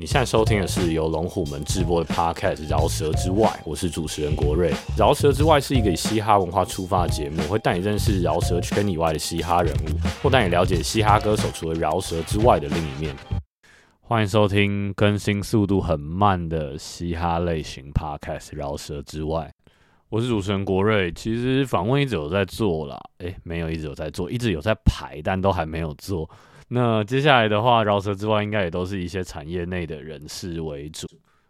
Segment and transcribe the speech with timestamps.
[0.00, 4.72] 你现在收听的是由龙虎门制播的 Podcast《饶舌之外》，我是主持人国瑞。
[4.96, 9.88] 《饶舌之外》是一个以嘻哈文化出发的节目，会带你认识饶舌圈以外的嘻哈人物，
[10.22, 13.14] 或带你了解嘻哈歌手除了饶舌之外的另一面。
[14.00, 19.52] 欢迎收听更新速度很慢的嘻哈类型 Podcast《饶舌之外》，
[20.08, 21.12] 我是主持人国瑞。
[21.12, 26.26] 其实访问一直有在做啦，诶，没有一直有在做，一直有在排，但都还没有做。
[26.72, 31.04] 那接下来的话，饶舌之外，应该也都是一些产业内的人士为主，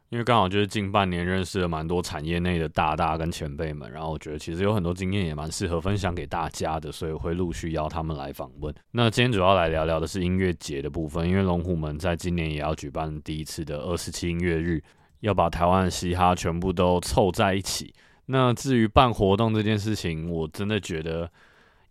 [0.09, 8.75] 因为刚好就是近半年认识了蛮多产业内的大大跟前辈们，然后我觉得其实有很多经验也蛮适合分享给大家的，所以会陆续邀他们来访问。
[8.93, 14.83] 那今天主要来聊聊的是音乐节的部分，因为龙虎门在今年也要举办第一次的二十七音乐日，
[15.21, 17.93] 要把台湾嘻哈全部都凑在一起。
[18.25, 21.31] 那至于办活动这件事情，我真的觉得。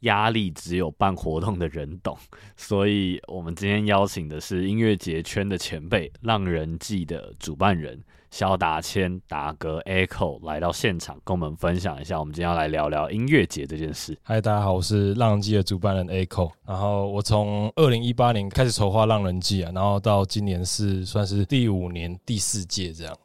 [0.02, 2.17] 压力只有办活动的人懂，
[2.55, 12.20] 所以我们今天邀请的是音乐节圈的前辈，浪人记的主办人肖达谦达哥 Echo 来到现场，跟我们分享一下。
[12.20, 14.15] 我们今天要来聊聊音乐节这件事。
[14.21, 16.52] 嗨，大家好，我是浪人记的主办人 Echo。
[16.65, 23.18] 然后我从二零一八年开始筹划浪人记啊，然后到今年是算是第五年第四届这样。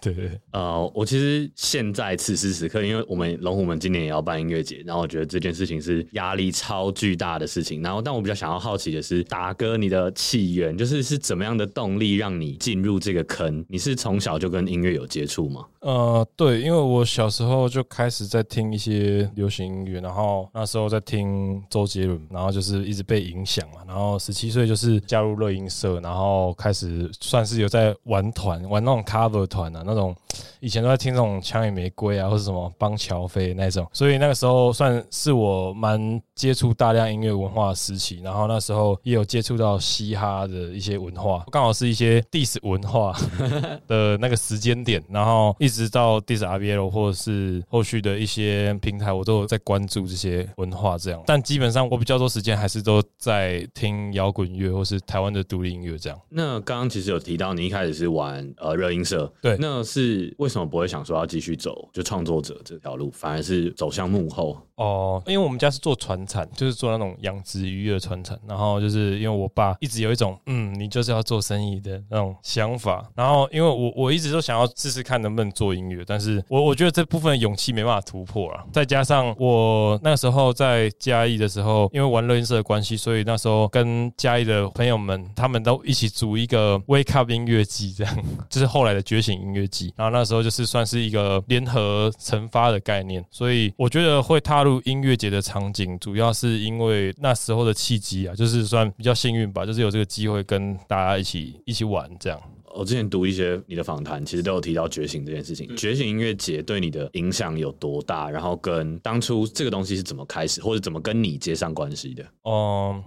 [0.00, 7.82] 对对，呃，我其实现在此时此刻，因为我们龙虎门今年也要办音乐节，然后我觉得这件事情是压力超巨大的事情。
[7.82, 13.64] 然后，但我比较想要好奇的是，达哥，你的起源就是是怎么样的动力让你进入这个坑？
[13.68, 15.66] 你是从小就跟音乐有接触吗？
[15.80, 23.82] 呃，对，因为我小时候就开始在听一些流行音乐，然后那时候在听周杰伦，然后就是一直被影响嘛。
[23.86, 29.50] 然后十七岁就是加入乐音社，然后开始算是有在玩团，玩那种 cover。
[29.50, 30.14] 团啊，那种
[30.60, 38.20] 以前都在听那种枪与玫瑰啊，或者什么邦乔飞那种，所以那个时候算是我蛮接触大量音乐文化的时期。
[38.22, 43.14] 然后那时候也有接触到嘻哈的一些文化，刚好是一些 diss 文化
[43.88, 45.02] 的那个时间点。
[45.08, 51.22] 然后一直到 diss RBL 或者是后续的一些平台，我都有在关注这些文化这样。
[51.26, 56.20] 但基本上我比较多时间还是都在听摇滚乐或是台湾的独立音乐这样。
[56.28, 59.32] 那刚刚其实有提到你一开始是玩呃热音社。
[59.40, 64.58] 对，那是为为什么不会想说要继续走就创作者这条路，反而是走向幕后？
[64.74, 68.36] 哦，因为我们家是做船产，就是做那种养殖渔业的船产。
[68.48, 73.08] 然后就是因为我爸一直有一种，嗯，你就是要做生意的那种想法。
[73.14, 78.64] 然后因为我我一直都想要试试看能不能做音乐，但是我我觉得这部分的勇气没办法突破了。
[78.72, 88.18] 再加上我那时候在嘉义的时候，因为玩乐音社的关系，所以那时候跟嘉义的朋友们他们都一起组一个 Wake Up 音乐季，这样
[88.50, 89.92] 就是后来的觉醒音乐季。
[89.94, 94.80] 然后那时候就是算是一个联合成发的概念，所以我觉得会踏入。
[94.84, 102.40] 音乐节的场景，主要是因为那时候的契机啊，就是算比较幸运吧，就是有这个机会跟大家一起一起玩这样。
[102.74, 105.76] 我之前读一些你的访谈，其实都有提到觉醒这件事情。
[105.76, 108.30] 觉醒音乐节对你的影响有多大？
[108.30, 112.24] 然后跟当初这个东西是怎么开始，或者怎么跟你接上关系的？
[112.42, 113.02] 哦。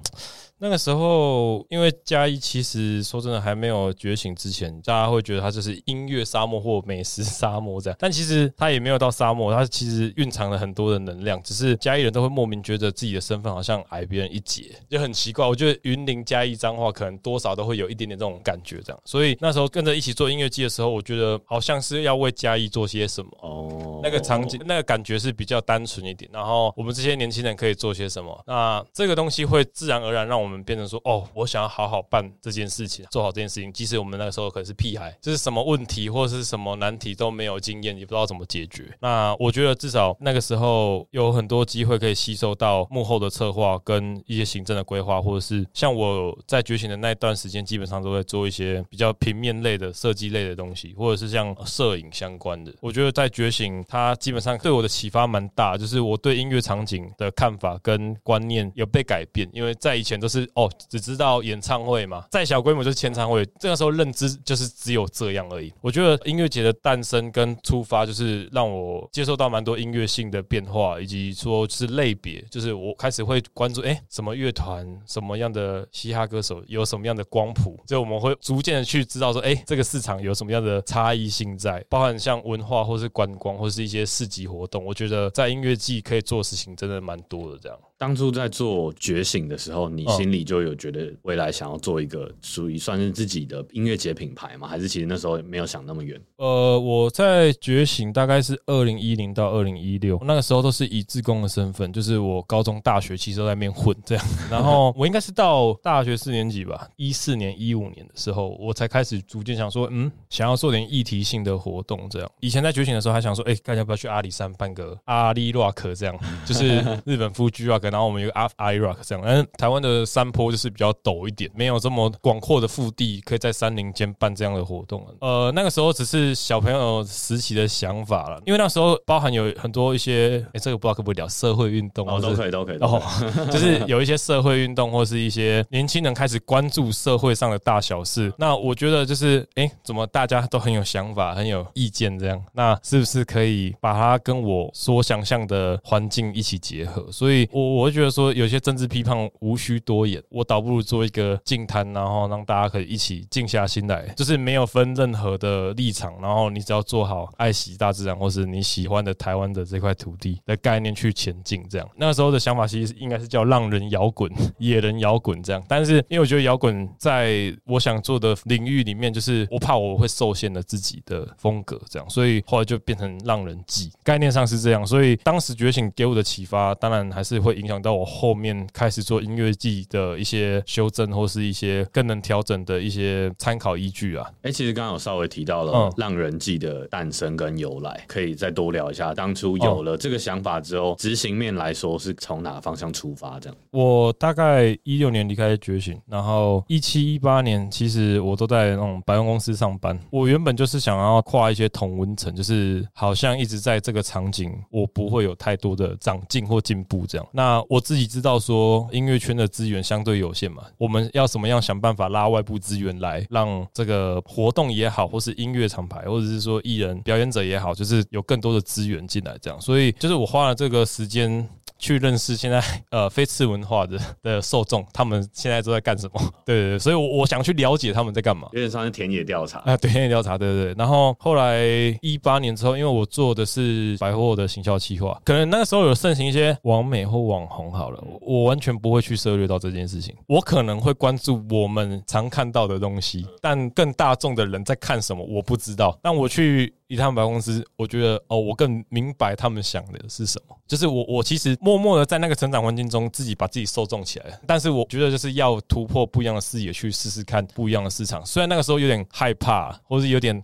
[0.63, 7.97] 那个时候，因为嘉义其实说真的还没有觉醒之前，大家会觉得它就是音乐沙漠或美食沙漠这样。
[7.99, 11.43] 但其实它也没有到沙漠，它其实蕴藏了很多的能量。
[11.43, 15.45] 只是嘉义人都会莫名觉得自己的身份好像矮别人一截，就很奇怪。
[15.45, 19.01] 我觉得云林嘉义脏话可能多少都会有一点点这种感觉这样。
[19.03, 23.99] 所以那时候跟着一起做音乐季的时候，我觉得好像是要为嘉义做些什么哦。
[24.01, 26.31] 那个场景，那个感觉是比较单纯一点。
[26.33, 28.41] 然后我们这些年轻人可以做些什么？
[28.47, 30.52] 那这个东西会自然而然让我们。
[30.53, 33.73] 我们变成说，哦，我想要好好办这件事情，做好这件事情。
[33.73, 38.95] 即使我们那个时候可能是屁孩，就是什么问题或者是什么难题都没有经验，也不知道怎么解决。
[39.01, 52.71] 那我觉得至少那个时候有很多机会可以吸收到幕后的策划跟一些行政的规划，或者是像我在觉醒的那段时间，基本上都在做一些比较平面类的设计类的东西，或者是像摄影相关的。
[52.79, 60.32] 我觉得在觉醒，它基本上对我的启发蛮大，就是我对音乐场景的看法跟观念有被改变，因为在以前都是。
[60.41, 63.45] 是哦，只知道演唱会嘛，再小规模就是签唱会。
[63.59, 65.73] 这个时候认知就是只有这样而已。
[65.81, 84.83] 我觉得音乐节的诞生跟出发，就是让我接受到蛮多音乐性的变化，以及说是类别，就是我开始会关注，哎，什么乐团，什么样的嘻哈歌手，有什么样的光谱，就我们会逐渐的去知道说，哎，这个市场有什么样的差异性在，包含像文化或是观光或是一些市集活动。
[84.83, 87.59] 我觉得在音乐季可以做事情真的蛮多的。
[87.63, 94.67] 这样，当初在做觉醒的时候，你心心里就有觉得未来想要做一个属于算是自己的音乐节品牌吗？
[94.67, 96.19] 还是其实那时候没有想那么远？
[96.35, 104.25] 呃，我在觉醒大概是二零一零到二零一六，那个时候都是以自工的身份，就是我高中、大学其实都在那边混这样。
[104.49, 112.31] 然后 我应该是到大学四年级吧，一四年、一五年的时候，我才开始逐渐想说，嗯，想要做点议题性的活动这样。
[112.39, 119.23] 以前在觉醒的时候还想说，哎，大家要不要去阿里山办个阿里 rock 这样，就是日本夫居 rock，然后我们有个阿阿里 rock 这样。
[119.23, 125.05] 嗯，台湾的山坡就是比较陡一点，没有这么广阔的腹地，可以在山林间办这样的活动。
[125.21, 133.01] 呃，那个时候只是小朋友时期的想法了，因为那时候包含有很多一些，哎，这个不知道可不可以聊社会运动哦，都可以，都可以，哦，
[133.51, 138.33] 就是有一些社会运动或是一些年轻人开始关注社会上的大小事。
[138.37, 142.43] 那我觉得就是，哎，怎么大家都很有想法，很有意见这样？
[142.53, 147.05] 那是不是可以把它跟我所想象的环境一起结合？
[147.11, 161.63] 所以，我我会觉得说，有些政治批判无需多言，我倒不如做一个静谈，然后让大家可以一起静下心来，就是没有分任何的立场，然后你只要做好爱惜大自然，或是你喜欢的台湾的这块土地的概念去前进。
[161.69, 165.63] 这样，那个时候的想法其实应该是叫浪人摇滚、野人摇滚这样。
[165.67, 174.85] 但是，因为我觉得摇滚在我想做的领域里面，就是我怕我会受限了自己的风格这样，所以后来就变成浪人记，概念上是这样。
[174.85, 184.29] 所以当时觉醒给我的启发，当然还是会影响到我后面开始做音乐季的一些修正，或是一些更能调整的一些参考依据啊。
[184.41, 189.13] 哎，其实刚刚有稍微提到了浪人记的诞生跟由来，可以再多聊一下。
[189.13, 193.39] 当初有了这个想法之后，执行面来说是从哪个方向出发？
[193.39, 199.97] 这样，我大概一六年离开觉醒，然后一七一八年，其实我都在那种百货公司上班。
[200.09, 207.27] 我原本就是想要跨一些同温层，就是好像一直在这个场景，我不会有太多的长进或进步这样。
[207.31, 219.61] 那啊我自己知道说，音乐圈的资源相对有限嘛，我们要怎么样想办法拉外部资源来，让这个活动也好，或是音乐厂牌，或者是说艺人表演者也好，就是有更多的资源进来这样。
[219.61, 221.47] 所以，就是我花了这个时间。
[221.83, 226.21] 去认识现在 呃非次文化的的受众，他们现在都在干什么？
[226.45, 228.47] 对 对对，所以，我我想去了解他们在干嘛。
[228.53, 230.75] 有点像是田野调查啊，田野调查，对对对。
[230.77, 231.59] 然后后来
[232.01, 240.15] 一八年之后，因为我做的是百货的行销企划，可能那个时候有盛行一些网美或网红，好了，我完全不会去涉猎到这件事情。
[240.27, 245.99] 我可能会关注我们常看到的东西，但更大众的人在看什么，我不知道。
[246.01, 246.73] 但我去。
[246.93, 250.55] 以他们百货公司，我觉得哦，我更明白他们想的是什么。
[250.67, 254.39] 就是我，我其实默默的在那个成长环境中，自己把自己受众起来。
[254.45, 258.23] 但是我觉得就是要突破不一样的视野，去试试看不一样的市场。
[258.25, 260.41] 虽然那个时候有点害怕，或是有点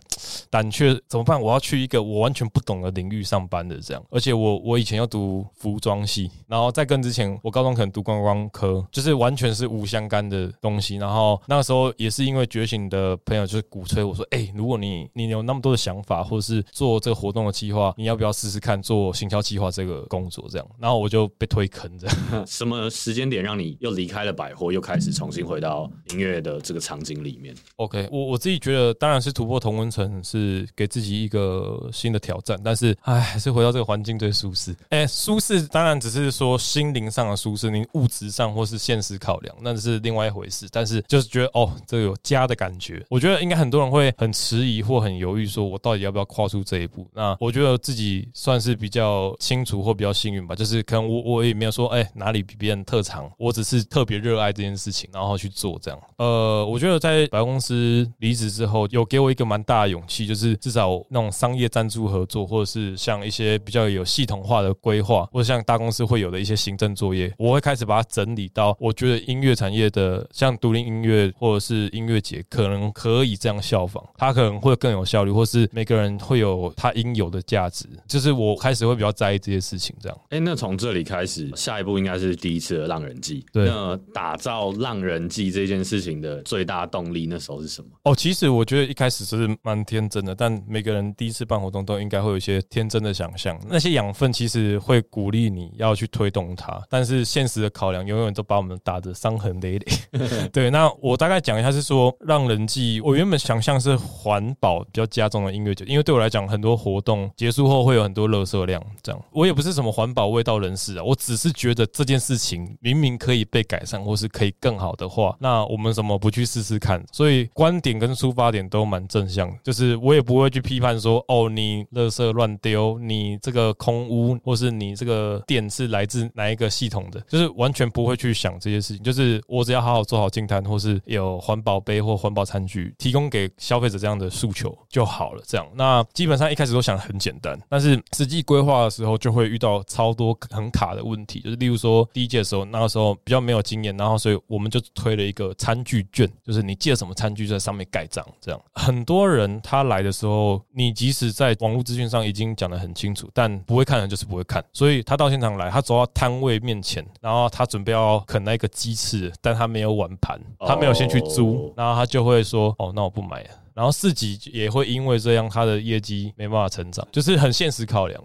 [0.50, 1.40] 胆怯，怎么办？
[1.40, 4.04] 我要去一个我完全不懂的领域上班的这样。
[4.10, 10.96] 而且我我以前要读服装系，然后在更之前，我高中可能读观光科，就是完全是无相干的东西。
[10.96, 20.46] 然后那个时候也是因为觉醒的朋友就是鼓吹我说，哎，如果你你有那么多的想法或是做这个活动的计划，你要不要试试看做行销计划这个工作？
[20.50, 22.16] 这样，然后我就被推坑这样。
[22.46, 32.58] 什么时间点让你又离开了百货，又开始重新回到音乐的这个场景里面？OK，我我自己觉得，当然是突破同温层，是给自己一个新的挑战。
[32.64, 34.74] 但是，哎，还是回到这个环境最舒适。
[34.90, 40.66] 哎，舒适当然只是说心灵上的舒适，你物质上或是现实考量，那是另外一回事。
[40.72, 43.04] 但是就是觉得哦，这个有家的感觉。
[43.08, 46.60] 我觉得应该很多人会很迟疑或很犹豫，说我到底要不要跨出。
[46.62, 55.98] 这一步，那我觉得自己算是比较清楚或比较幸运吧，就是可能我我也没有说哎哪里比别人特长，我只是特别热爱这件事情，然后去做这样。
[56.18, 76.72] 呃，我觉得在百货公司离职之后，有给我一个蛮大的勇气，就是至少那种商业赞助合作，或者是像一些比较有系统化的规划，或者像大公司会有的一些行政作业，我会开始把它整理到我觉得音乐产业的像独立音乐或者是音乐节，可能可以这样效仿，它可能会更有效率，或是每个人会有。
[76.76, 79.94] 它应有的价值，就是我开始会比较在意这些事情。
[80.00, 83.44] 这样，哎，那从这里开始，下一步应该是第一次的浪人季。
[83.52, 87.88] 对，那打造浪人季这件事情的最大动力，那时候是什么？
[88.04, 93.58] 哦，其实我觉得一开始是蛮天真的，但每个人第一次办活动都应该会有一些天真的想象。
[93.68, 99.86] 那些养分其实会鼓励你要去推动它，但是现实的考量永远都把我们打得伤痕累累。
[100.52, 117.04] 对，那我大概讲一下，是说浪人记，我原本想象是环保比较加重的音乐节，因为为对我来讲，很多活动结束后会有很多垃圾量，这样我也不是什么环保味道人士啊，我只是觉得这件事情明明可以被改善，或是可以更好的话，那我们怎么不去试试看？
[117.12, 135.42] 所以观点跟出发点都蛮正向，就是我也不会去批判说，哦，你垃圾乱丢，你这个空屋，或是你这个电是来自哪一个系统的，就是完全不会去想这些事情，就是我只要好好做好净摊，或是有环保杯或环保餐具提供给消费者这样的诉求就好了。
[135.46, 168.22] 这样，那那基本上一开始都想很简单，但是实际规划的时候就会遇到超多很卡的问题，就是例如说第一届的时候，那个时候比较没有经验，然后所以我们就推了一个餐具券，就是你借什么餐具在上面盖章，这样很多人他来的时候，你即使在网络资讯上已经讲得很清楚，但不会看的就是不会看，所以他到现场来，他走到摊位面前，然后他准备要啃那个鸡翅，但他没有碗盘，他没有先去租，然后他就会说：“哦，那我不买了。”然后四级也会因为这样，他的业绩没办法成长，就是很现实考量。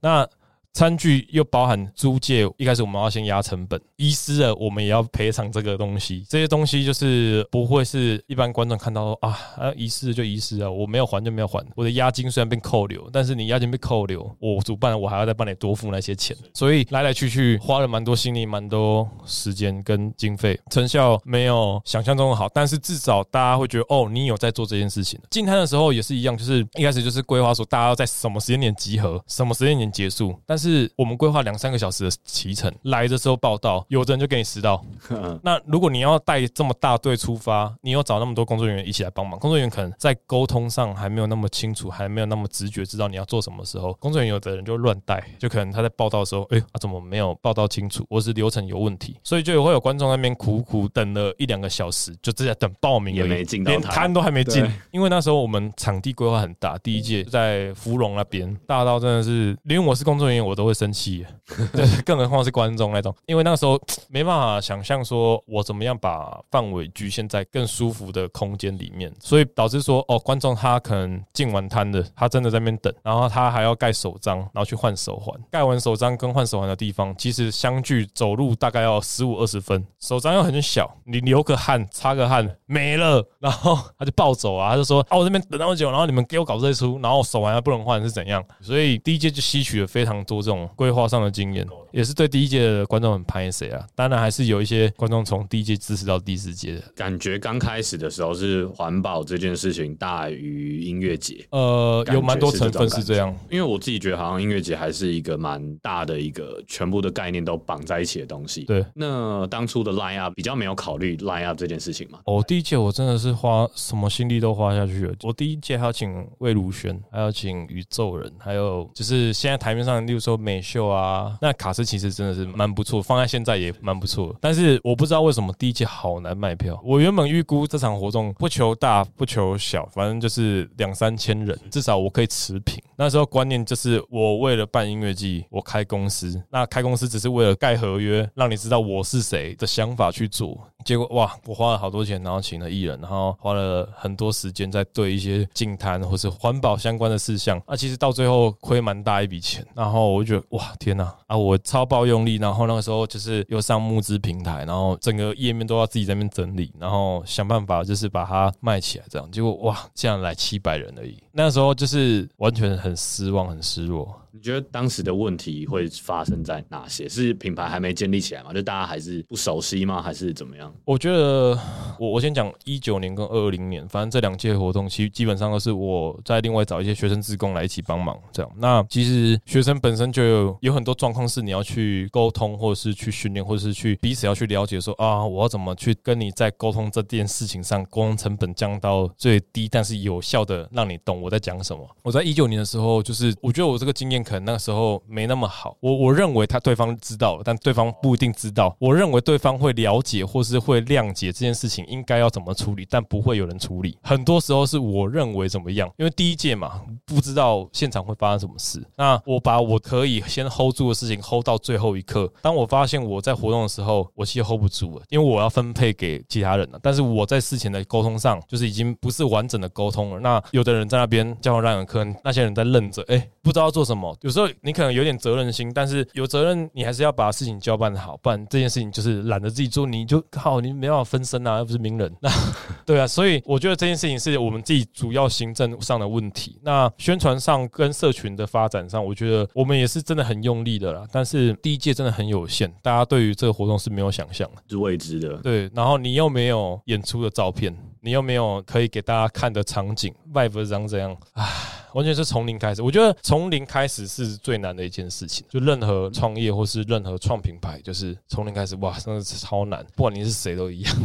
[0.00, 0.28] 那
[0.72, 6.24] 餐具又包含租借，一开始我们要先压成本，遗失了我们也要赔偿这个东西。
[6.28, 11.64] 这些东西就是不会是一般观众看到啊啊遗失就遗失啊，我没有还就没有还。
[11.74, 22.48] 我的押金虽然被扣留，但是你押金被扣留，我主办我还要再帮你多付那些钱，所以来来去去花了蛮多心力、蛮多时间跟经费，成效没有想象中的好。
[22.54, 25.20] 但是至少大家会觉得哦，你有在做这件事情。
[25.30, 34.84] 进摊的时候也是一样，就是一开始就是规划说大家要在什么时间点集合，什么时间点结束，但是我们规划两三个小时的骑程，来的时候报道，有的人就给你迟到。
[35.42, 60.90] 那如果你要带这么大队出发，你要找那么多工作人员一起来帮忙，工作人员可能在沟通上还没有那么清楚，还没有那么直觉，知道你要做什么时候，工作人员有的人就乱带，就可能他在报道的时候，哎，他怎么没有报道清楚，或是流程有问题，所以就会有观众那边苦苦等了一两个小时，就直在等报名，也没进，连摊都还没进，因为那时候我们场地规划很大，第一届在芙蓉那边，大到真的是连我是工作人员我都会生。
[60.92, 61.24] 气，
[62.04, 63.80] 更何况是观众那种，因为那个时候
[64.10, 88.44] 没办法想象说我怎么样把范围局限在更舒服的空间里面，所以导致说哦，观众他可能进完摊的，他真的在那边等，然后他还要盖手章，然后去换手环，盖完手章跟换手环的地方，其实相距走路大概要十五二十分，手章又很小，你流个汗擦个汗没了，然后他就暴走啊，他就说啊我这边等那么久，然后你们给我搞这出，然后手环还不能换是怎样？
[88.60, 90.68] 所以第一届就吸取了非常多这种。
[90.76, 93.84] 规划上的经验，也是对第一届的观众很拍谁啊？
[93.94, 96.80] 当然还是有一些观众从第一届支持到第四届的。
[96.94, 103.34] 感觉刚开始的时候是环保这件事情大于音乐节，呃，有蛮多成分是这样。
[103.50, 108.64] 因为我自己觉得，好像音乐节还是一个蛮大的一个全部的概念都绑在一起的东西。
[108.64, 112.20] 对，那当初的 line up 比较没有考虑 line up 这件事情嘛？
[112.24, 115.14] 哦，第一届我真的是花什么心力都花下去了。
[115.22, 120.60] 我第一届还要请魏如萱，还要请宇宙人，还有就是现在台面上，例如说美。
[120.60, 124.36] 秀啊，那卡斯其实真的是蛮不错，放在现在也蛮不错。
[124.40, 126.78] 但是我不知道为什么第一季好难卖票。
[126.84, 132.80] 我原本预估这场活动不求大不求小，反正就是两三千人，至少我可以持平。
[132.94, 140.60] 那时候观念就是我为了办音乐季，我开公司，那开公司只是为了盖合约，让你知道我是谁的想法去做。
[140.84, 147.60] 结果哇，我花了好多钱，然后请了艺人，然后花了很多时间在对一些净滩或是环保相关的事项。
[147.66, 151.36] 那其实到最后亏蛮大一笔钱，然后我就觉得哇天呐啊！
[151.36, 161.16] 我超爆用力，然后那个时候就是又上募资平台，然后整个页面都要自己在那边整理，然后想办法就是把它卖起来，这样结果哇，这样来七百人而已。
[161.32, 164.16] 那时候就是完全很失望，很失落。
[164.32, 167.08] 你觉得当时的问题会发生在哪些？
[167.08, 168.52] 是品牌还没建立起来吗？
[168.52, 170.00] 就大家还是不熟悉吗？
[170.00, 170.72] 还是怎么样？
[170.84, 171.58] 我觉得
[171.98, 178.50] 我我先讲一九年跟二零年，反正这两届活动其实基本上都是我在另外找一些学生职工来一起帮忙这样。
[178.56, 191.84] 那其实学生本身就有有很多状况是你要去沟通，或者是去训练，或者是去彼此要去了解说啊，我要怎么去跟你在沟通这件事情上，沟通成本降到最低，但是有效的让你懂我在讲什么。
[192.02, 194.20] 我在一九年的时候，就是我觉得我这个经验。
[194.20, 198.76] 可能那个时候没那么好，我我认为他对方知道了，但对方不一定知道。
[198.78, 203.96] 我认为对方会了解或是会谅解这件事情应该要怎么处理，但不会有人处理。
[204.02, 208.86] 很多时候是我认为怎么样，因为第一届嘛，不知道现场会发生什么事。
[208.96, 212.30] 那我把我可以先 hold 住的事情 hold 到最后一刻。
[212.42, 216.78] 当我发现我在活动的时候，我其实 hold 不住了，因为我要分配给其他人了。
[216.82, 220.20] 但是我在事前的沟通上，就是已经不是完整的沟通了。
[220.20, 224.00] 那有的人在那边叫我让人坑，那些人在愣着，哎，不知道做什么。
[224.00, 224.16] 么？
[224.22, 232.10] 有时候你可能有点责任心，但是有责任你还是要把事情交办好，不然这件事情就是懒得自己做，你就靠你没办法分身啊，又不是名人。
[232.22, 232.30] 那
[232.86, 236.58] 对啊，所以我觉得这件事情是我们自己主要行政上的问题。
[236.62, 241.06] 那宣传上跟社群的发展上，我觉得我们也是真的很用力的啦。
[241.12, 245.36] 但是第一届真的很有限，大家对于这个活动是没有想象的，是未知的。
[245.42, 247.76] 对，然后你又没有演出的照片。
[248.02, 251.46] 你有没有可以给大家看的场景，外部长怎样，啊，
[251.92, 252.80] 完全是从零开始。
[252.80, 255.44] 我觉得从零开始是最难的一件事情。
[255.50, 259.84] 就任何创业或是任何创品牌，就是从零开始，哇，真的是超难。
[259.94, 260.96] 不管你是谁都一样。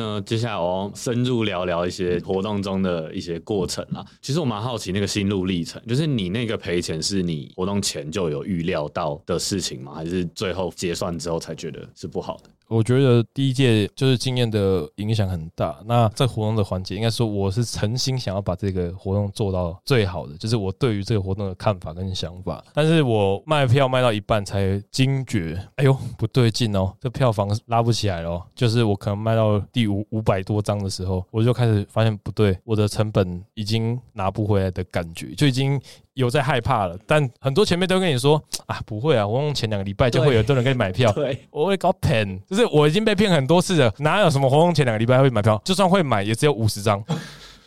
[0.00, 4.06] 那接下来我要深入聊聊一些活动中的一些过程啊。
[4.22, 9.92] 其实我蛮好奇那个心路历程，就是你那个赔钱是你活动前就有预料到的事情吗？
[9.92, 12.50] 还是最后结算之后才觉得是不好的？
[12.68, 15.78] 我觉得第一届就是经验的影响很大。
[15.86, 22.62] 那在活动的环节，应该说我是诚心想要把这个活动做到最好的，就是我对于这个活动的看法跟想法。
[22.72, 28.40] 但是我卖票卖到一半才惊觉，哎呦不对劲哦，这票房拉不起来了。
[28.54, 35.80] 就是我可能卖到第五五百多张的时候，我就开始发现不对，我的成本已经拿不回来的感觉，就已经。
[36.18, 41.12] 有在害怕了，但很多前辈都跟你说啊，不会啊，我用前两个礼拜就会有多人给你买票。
[41.12, 45.60] 对，我会搞骗，就是我已经被骗很多次了，哪有什么活动前两个礼拜会买票？
[45.64, 47.00] 就算会买，也只有五十张。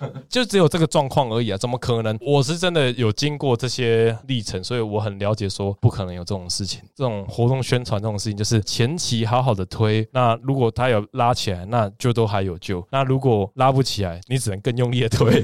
[0.30, 2.18] 就只有这个状况而已啊，怎么可能？
[2.22, 6.82] 我是真的有经过这些历程，所以我很了解，说不可能有这种事情。
[6.96, 15.44] 这种活动宣传这种事情，就是前期好好的推，那如果他有拉起来，那就都还有救；那如果拉不起来，你只能更用力的推，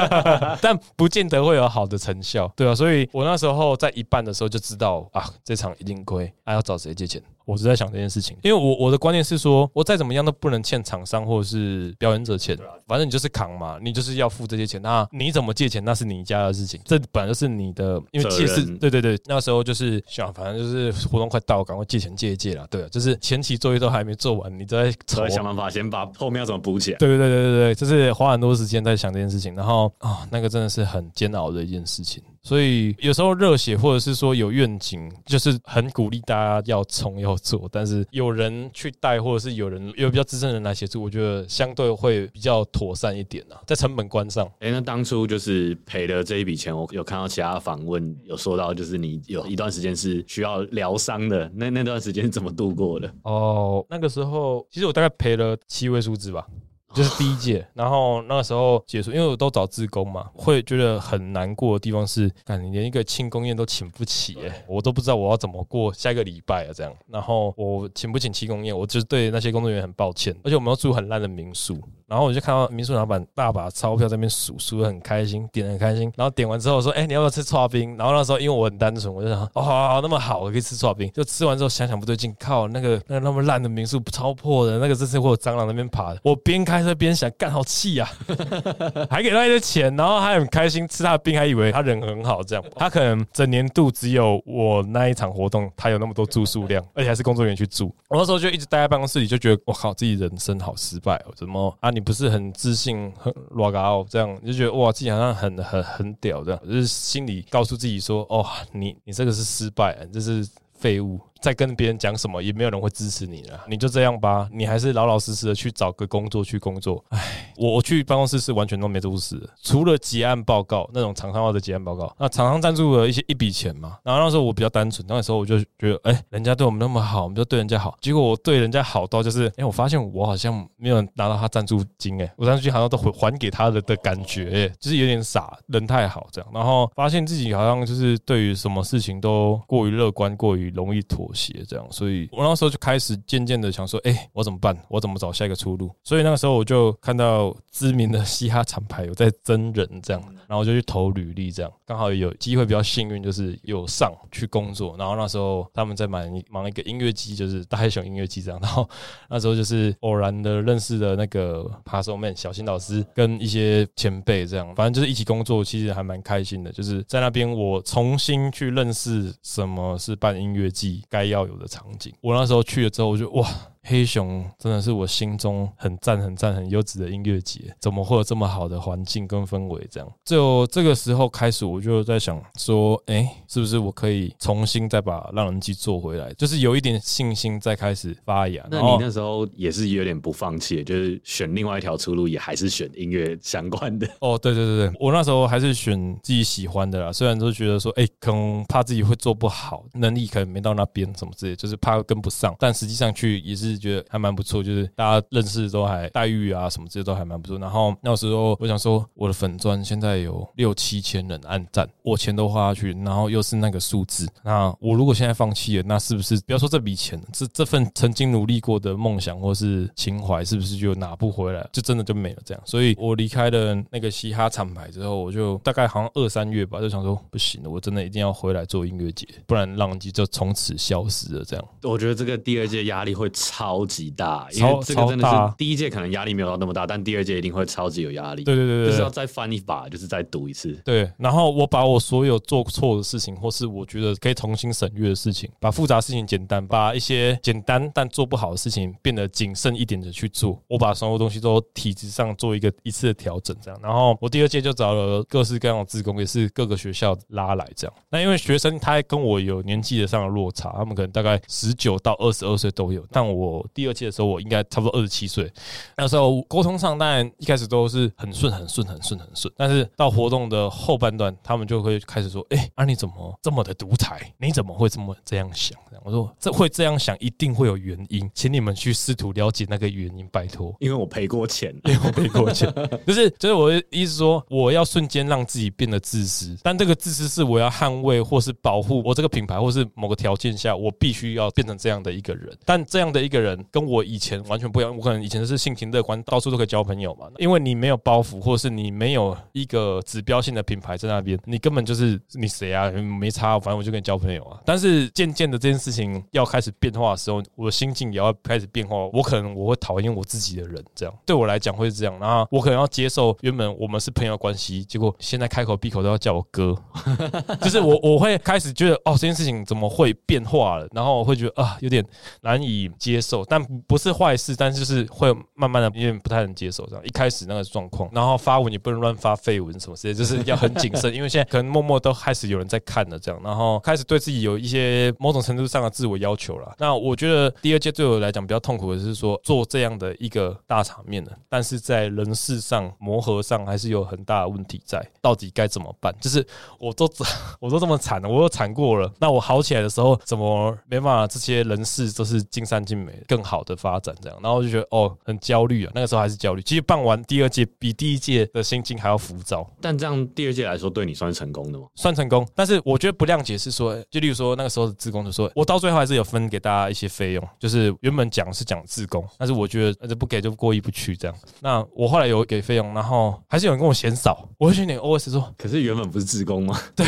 [0.60, 7.22] 但不见得会有好的成效，对啊，所以我那时候在一半的时候就知道啊，这场一定亏，还要找谁借钱？
[7.50, 14.80] 我是在想这件事情，因为我我的观念是说，我再怎么样都不能欠厂商或者是表演者钱，反正你就是扛嘛，你就是要付这些钱。
[14.80, 24.92] 那你怎么借钱，那是你家的事情，这本来就是你的，因为借是，对对对，那时候就是想，反正就是活动快到，赶快借钱借一借了，对，就是前期作业都还没做完，你在
[25.28, 26.98] 想办法先把后面要怎么补起来。
[26.98, 32.22] 对对对对对对，就是花很多时间在想这件事情，然后啊，那个真的是很煎熬的一件事情。
[32.42, 44.50] 所以有时候热血或者是说有愿景，就是很鼓励大家要冲要做，但是有人去带或者是有人有比较资深的人来协助，我觉得相对会比较妥善一点啊，在成本观上。
[44.60, 53.14] 哎，那当初就是赔了这一笔钱，我有看到其他访问有说到，就是你有一段时间是需要疗伤的，那那段时间怎么度过的？
[53.22, 56.46] 哦，那个时候其实我大概赔了七位数字吧。
[56.92, 66.92] 就是第一届，然后那个时候结束，因为我都找志工嘛，会觉得很难过的地方是，感觉连一个庆功宴都请不起，哎，我都不知道我要怎么过下一个礼拜啊，这样。
[67.08, 71.78] 然后我请不请庆功宴，我就对那些工作人员很抱歉，而且我们要住很烂的民宿。
[72.10, 76.12] 然后我就看到民宿老板大把钞票在那边数，数的很开心，点的很开心。
[76.16, 86.20] 然后点完之后说：“哎，你要不要吃刨冰？”然后那时候因为我很单纯，我就想：“哦好好，那么好，我可以吃刨冰。”就吃完之后想想不对劲，靠，那个那个那么烂的民宿超破的，那个真是会有蟑螂那边爬的。
[86.24, 88.10] 我边开车边想，干好气呀，
[89.08, 92.64] 还给他一些钱，然后还很开心吃他的冰，还以为他人很好这样。
[92.74, 97.94] 他可能整年度只有我那一场活动，他有那么多住宿量，而且还是工作人员去住。
[98.08, 101.90] 我那时候就一直待在办公室里，就觉得我靠，自己人生好失败哦，怎么啊？
[101.90, 102.50] 你不是很。
[102.60, 111.18] 自信，很 rock out，这样就觉得哇，自己好像很很很屌，这样就是心里告诉自己说，哦，你你这个是失败，这是废物。
[111.40, 113.64] 在跟别人讲什么，也没有人会支持你了。
[113.66, 117.02] 你就这样吧，你还是老老实实的去找个工作去工作。
[117.08, 122.14] 唉，我我去办公室是完全都没做事，除了结案报告那种厂商化的结案报告。
[122.18, 123.98] 那厂商赞助了一些一笔钱嘛。
[124.02, 127.96] 然后那时候我比较单纯，那时候我就觉得，哎，人家对我们那么好，我们就对人家好。
[128.00, 136.50] 结果我对人家好到就是，哎，我发现我好像没有拿到他赞助金，哎，我赞助金好像都还还给他的的感觉，哎，就是有点傻，人太好这样。
[136.52, 141.28] 然后发现自己好像就是对于什么事情都过于乐观，过于容易妥。
[141.32, 144.76] 协这样，所以我那时候就开始渐渐的想说，哎，我怎么办？
[144.88, 145.90] 我怎么找下一个出路？
[146.02, 154.96] 所以那个时候我就看到知名的嘻哈厂牌有在真人这样，然后我就去投履历，这样刚好有机会比较幸运，就是有上去工作。
[154.98, 158.60] 然后那时候他们在忙忙一个音乐机，就是大黑熊音乐机这样。
[158.60, 158.88] 然后
[159.28, 166.72] 那时候就是偶然的认识的那个 p a s o Man 小新老师跟一些前辈这样，反正就是一起工作，其实还蛮开心的。
[166.72, 171.04] 就是在那边我重新去认识什么是办音乐季。
[171.08, 173.48] 该要有的场景，我那时候去了之后，我就哇，
[173.82, 179.86] 黑熊真的是我心中很赞、很赞、很优质的音乐节，怎么会有这么好的环境跟氛围？
[179.90, 186.32] 这样，就这个时候开始，我就在想说，哎，是不是我可以重新再把让人机做回来？
[186.34, 188.64] 就是有一点信心再开始发芽。
[188.70, 194.06] 那你那时候也是有点不放弃，就是选另外一条出路，也还是选音乐相关的。
[194.20, 197.12] 哦，对对对对，我那时候还是选自己喜欢的啦。
[197.12, 202.54] 虽然都觉得说，哎，可能怕自己会做不好，能力可能没到那边什么之类，就是怕跟不上。
[202.58, 207.58] 但实际上去也是是觉得还蛮不错，就是大家认识都还待遇啊什么这些都还蛮不错。
[207.58, 222.62] 然后那时候我想说，我的粉钻现在有六七千人按赞，我钱都花下去，然后又是那个数字，那我如果现在放弃了，那是不是不要说这笔钱，这这份曾经努力过的梦想或是情怀，是不是就拿不回来，就真的就没了这样？
[222.64, 231.64] 所以我离开了那个嘻哈厂牌之后，我就大概好像二三月吧，就想说不行了，我真的一定要回来做音乐节，不然浪迹就从此消失了这样。
[231.82, 233.28] 我觉得这个第二届压力会
[233.60, 238.42] 超级大，因为这个真的是第一届可能压力没有到那么大，但第二届一定会超级有压力。
[238.42, 240.72] 对对对，就是要再翻一把，就是再赌一次。
[240.82, 250.58] 对，然后我把我所有做错的事情，或是我觉得可以重新审阅的事情，把复杂事情简单，把一些简单但做不好的事情变得谨慎一点的去做。
[250.66, 253.78] 我把所有东西都体制上做一个一次的调整，这样。
[253.82, 257.94] 然后我第二届就找了各式各样的职工，也是各个学校拉来这样。
[258.08, 263.04] 那因为学生他跟我有年纪的上的落差，他们可能大概十九到二十二岁都有。
[263.10, 265.50] 但我第二届的时候，我应该差不多二十七岁。
[265.96, 269.52] 那时候沟通上当然一开始都是很顺、很顺、很顺、很顺。
[269.56, 274.32] 但是到活动的后半段，他们就会开始说：“哎，啊你怎么这么的独裁？
[274.38, 282.72] 你怎么会这么这样想？”我说：“这会这样想，一定会有原因，请你们去试图了解那个原因，拜托。”因为我赔过钱，因为我赔过钱，
[283.06, 292.56] 就是就是我的意思说，我要瞬间让自己变得自私，但这个自私是我要捍卫或是保护我这个品牌，或是某个条件下，我必须要变成这样的一个人。
[292.64, 297.26] 但这样的一个人跟我以前完全不一样，我可能以前是性情乐观，到处都可以交朋友嘛。
[297.38, 302.90] 因为你没有包袱，或是你没有一个指标性的品牌在那边，你根本就是你谁啊？
[302.90, 304.60] 没差，反正我就跟你交朋友啊。
[304.64, 308.96] 但是渐渐的这件事情要开始变化的时候，我的心境也要开始变化。
[309.12, 312.18] 我可能我会讨厌我自己的人，这样对我来讲会是这样。
[312.18, 316.76] 然后我可能要接受原本我们是朋友关系，结果现在开口闭口都要叫我哥，
[317.62, 320.86] 就是我我会开始觉得哦，这件事情怎么会变化了？
[320.92, 322.04] 然后我会觉得啊，有点
[322.42, 327.04] 难以接受，但不是坏事，但是就是会慢慢的因为不太能接受这样。
[327.04, 336.74] 一开始那个状况，然后发文也不能乱发绯闻什么之类，就是要很谨慎，因为现在可能默默都开始有人在看了这样，然后开始对自己有一些某种程度上的自我要求了。
[336.78, 346.14] 那我觉得第二届对我来讲比较痛苦的是说做这样的一个大场面的，但是在人事上磨合上还是有很大的问题在，到底该怎么办？
[346.20, 346.46] 就是
[346.78, 347.10] 我都
[347.60, 351.26] 我都这么惨了，我都惨过了，那我好起来的时候怎么没办法？
[351.26, 356.62] 这些人事都是尽善尽美，更好的发展这样，然后我就觉得哦很焦虑啊，那个时候还是焦虑。
[356.62, 361.86] 其实办完第二届比第一届的心情还要浮躁，但这样第二届来说对你算是成功的吗？
[361.94, 371.36] 算成功，但是我觉得不谅解是说，就例如说那个时候的自工就说，我到最后还是有分给大家一些费用，就是原本讲是讲自工，但是我觉得不给就过意不去这样。
[371.60, 376.78] 那我后来有给费用，然后还是有人跟我嫌少，我会去点 OS 说，可是原本不是自工吗？
[376.94, 377.06] 对，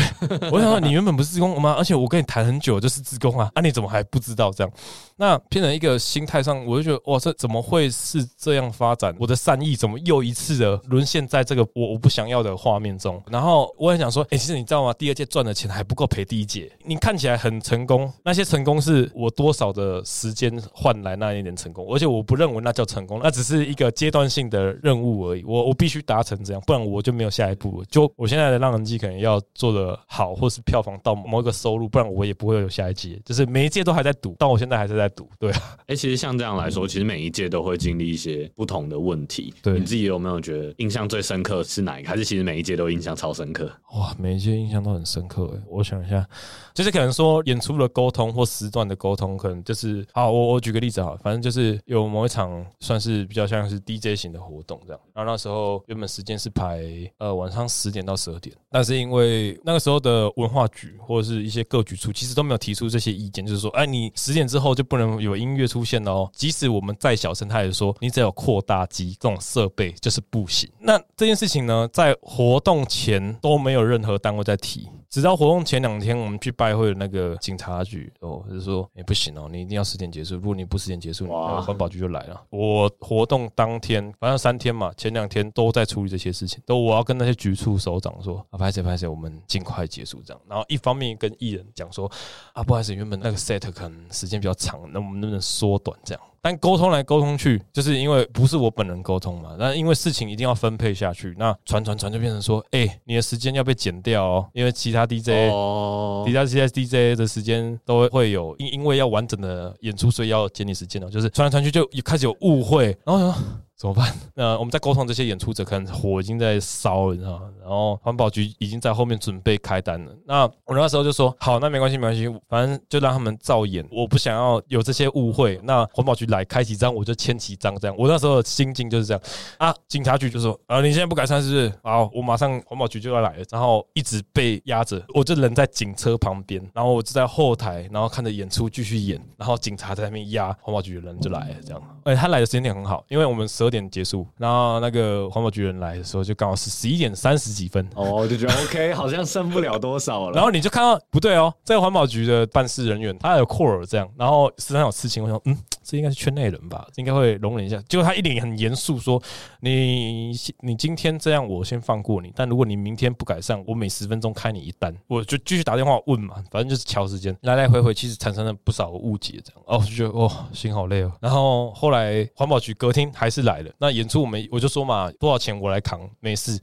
[0.51, 1.75] 我想说你原本不是自工吗？
[1.77, 4.73] 而且我跟你谈很久就是自工啊，啊你怎么还不知道这样？
[5.15, 9.15] 那变成一个心态上，我就觉得哇，这怎么会是这样发展？
[9.19, 13.21] 我的善意怎么又一次的沦陷在这个我我不想要的画面中？
[13.31, 14.93] 然后我也想说，哎，其实你知道吗？
[14.93, 16.71] 第二届赚的钱还不够赔第一届。
[16.83, 25.43] 你看起来很成功，那些成功是我多少的时间换来那一点成功，而且我不认为那叫成功，那只是一个阶段性的任务而已。
[25.45, 27.83] 我我必须达成这样，不然我就没有下一步。
[27.89, 33.19] 就我现在的浪人机可能要做的好，或是票房到某一个收入，不然我也不会有下一届。
[33.23, 35.29] 就是每一届都还在赌，但我现在还是在赌。
[35.39, 39.53] 对啊，哎，其实像这样来说，其实每一届都会经历一些不同的问题。
[39.61, 42.09] 对，你自己有没有觉得印象最深刻是哪一个？
[42.09, 43.71] 还是其实每一届都印象超深刻？
[43.95, 45.49] 哇，每一届印象都很深刻。
[45.55, 46.25] 哎，我想一下，
[46.73, 50.31] 就是可能说演出的沟通或时段的沟通，可能就是好。
[50.31, 55.01] 我我举个例子哈，反正就是有某一场算是比较像是 DJ 型的活动这样。
[55.13, 56.81] 然后那时候原本时间是排
[57.19, 66.29] 呃晚上十点到十二点，但是因为那个时候的文化局或者是一些各局处其实都没有提出这些意见，就是说，哎，你十点之后就不能有音乐出现哦。
[66.33, 70.69] 即使我们再小声，他也说你只有扩大机这种设备就是不行。
[70.79, 74.87] 那这件事情呢，在活动前都没有任何单位在提。
[75.13, 80.33] 直到活动前两天，我们去拜会那个警察局哦，就是说，哎，不行哦，你一定要十点结束。
[80.37, 82.43] 如果你不十点结束，环保局就来了。
[82.49, 90.41] 我活动当天，反正三天嘛，前两天都在处理这些事情，都我要跟那些局处首长说，啊，拍谁拍谁，我们尽快结束这样。
[90.49, 92.11] 然后一方面跟艺人讲说，
[92.53, 96.23] 啊，不好意思，原本那个 set 可能时间比较长，那我们能不能缩短这样？
[96.43, 113.33] 但沟通来沟通去，就是因为不是我本人沟通嘛，那因为事情一定要分配下去，那传传传就变成说，哎，你的时间要被减掉哦，因为其他 DJ 哦，其他其他 DJ 的时间都会有，因因为要完整的演出，所以要减你时间哦，就是传来传去就开始有误会，然后。
[113.75, 114.13] 怎么办？
[114.35, 117.49] 那我们在沟通这些演出者，可能火已经在烧了，你知道吗？
[117.61, 120.11] 然后环保局已经在后面准备开单了。
[120.25, 123.85] 那我那时候就说：好，那没关系，没关系，反正就让他们照演。
[123.91, 125.59] 我不想要有这些误会。
[125.63, 127.95] 那环保局来开几张，我就签几张，这样。
[127.97, 129.21] 我那时候心境就是这样
[129.57, 129.73] 啊。
[129.87, 131.73] 警察局就说：啊，你现在不改善是不是？
[131.83, 133.43] 好，我马上环保局就要来了。
[133.49, 139.19] 然后一直被压着，我就人在警车旁边，然后我就在后台，然后看着演出继续演。
[139.37, 141.81] 然后警察在那边压，环保局的人就来了，这样。
[142.03, 147.85] 哎，他来的时间点很好，因为我们十二点结束，然后那个环保局人来的时候就刚好是十一点三十几分。
[147.95, 150.33] 哦，我就觉得 OK， 好像剩不了多少了。
[150.33, 155.57] 然后你就看到不对哦，这个环保局的办事人员他有 core 这样，然后身上有刺青，我想嗯，
[155.93, 157.79] 这应该是圈内人吧，应该会容忍一下。
[157.87, 159.21] 结果他一脸很严肃说
[159.61, 171.11] ：“你你今天这样，我先放过你，但如果你明天不改善，我每十分钟开你一单。”我就继续打电话问嘛，反正就是敲时间，来来回回其实产生了不少误解，这样哦，就觉得哦，心好累哦。
[171.21, 176.59] 然后后来环保局隔天还是来了，那演出我们我就说嘛，多少钱我来扛，没事。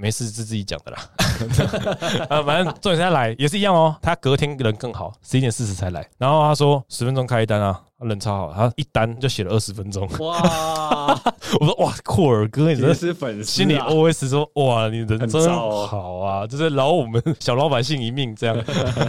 [0.00, 1.10] 没事，是自己讲的啦。
[2.30, 3.96] 啊，反正重点他来也是一样哦。
[4.00, 6.08] 他隔天人更好，十一点四十才来。
[6.18, 7.82] 然后他说十分钟开一单啊。
[8.06, 10.08] 人超好，他一单就写了二十分钟。
[10.20, 11.20] 哇！
[11.58, 18.56] 我说哇，酷儿哥，你真是粉丝，心里 OS 说哇，你人真好啊，就是饶我们小老百姓一命这样。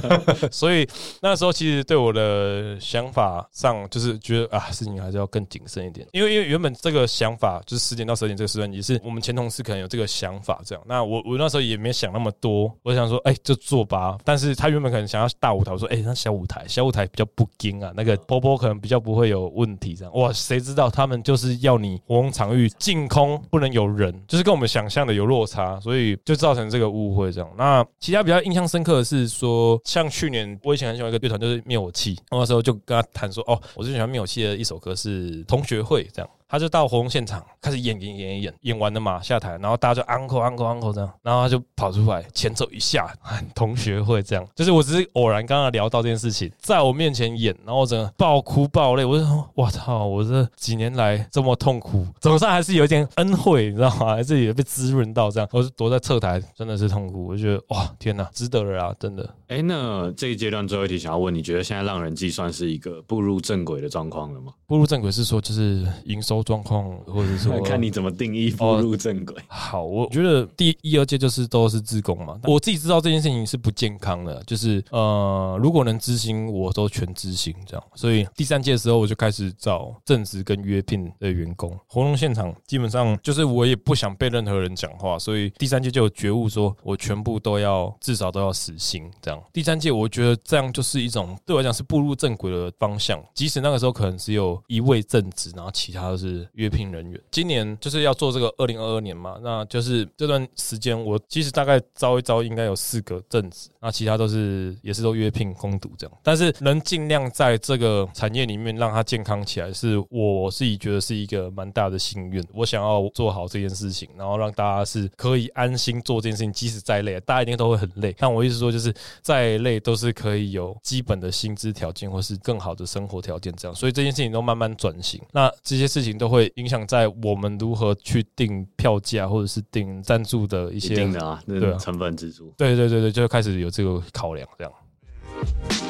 [0.51, 0.87] 所以
[1.21, 6.07] 那时候其实对我的想法上，就是觉得啊，事情还是要更谨慎一点。
[6.11, 10.83] 因为因为原本这个想法就是十点到十点这个时段也是我们前同事可能有这个想法这样。
[10.87, 14.17] 那我我那时候也没想那么多，我想说哎就做吧。
[14.23, 18.78] 但是他原本可能想要大舞台，我说哎那小舞台，小舞台比较不惊啊，那个波波可能。
[18.79, 20.31] 比较不会有问题，这样哇？
[20.31, 27.31] 谁知道他们就是要你活动场域净空，不能有人，就是跟我们想象的有落差，所以就造成这个误会。
[27.31, 36.29] 这样，那其他比较印象深刻的是说，像去年我以前很喜欢一个乐团，就是灭火器，那时候就跟他谈说，哦，我最喜欢灭火器的一首歌是《同学会》这样。
[36.49, 43.07] 他就到活动现场开始演演演演演完了嘛下台，然后大家就 uncle uncle uncle 这样，然后他就跑出来前奏一下，
[43.53, 54.15] 同学会这样， 就是我只是偶然刚刚聊到这件事情，在我面前演，然后我整个爆哭爆泪，我就说我操，我这几年来这么痛苦，总算还是有一点恩惠，你知道吗？
[54.15, 59.29] 还是也被滋润到这样，我是躲在侧台，真的是痛苦，我就觉得哇天哪，值得了啊，真的。
[59.49, 64.51] 哎，那这一阶段最后一题想要问，你觉得现在浪人计算是一个步入正轨的状况了吗？
[64.65, 66.38] 步入正轨是说就是营收。
[66.43, 69.35] 状况，或者说 看你怎么定义步入正轨。
[69.47, 72.39] 好，我觉得第一二届就是都是自工嘛。
[72.43, 77.83] 我自己知道这件事情是不健康的，就是呃，如果能执行，我都全执行这样。
[77.95, 81.69] 所以第三届的时候，我就开始找正职跟约聘的员工。
[81.87, 89.41] 活动现场基本上就是我也不想被任何人讲话，所以第三届就有觉悟，说我全部都要至少都要死心这样。
[89.51, 96.28] 第三届我觉得这样就是一种对我来讲是步入正轨的方向，即使那个时候可能只有一位正职，然后其他都是。
[96.29, 112.43] 是约聘人员，今年就是要做这个二零二二年嘛，那就是这段时间我其实大概招一招，应该有四个正职，那其他都是也是都约聘攻读这样，但是能尽量在这个产业里面让它健康起来，是我自己觉得是一个蛮大的心愿。
[112.53, 118.13] 我想要做好这件事情，然后让大家是可以安心做这件事情，即使再累，大家一定都会很累。
[118.19, 123.73] 但我意思说，就是再累都是可以有基本的薪资条件，或是更好的生活条件这样。
[123.73, 126.09] 所以这件事情都慢慢转型，那这些事情。
[126.19, 132.53] 都会影响在我们如何去定票价，或者是定赞助的一些定的啊，对成本支出。
[132.55, 135.88] 对对对对，就开始有这个考量，这样。